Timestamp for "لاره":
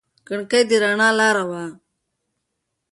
1.19-1.43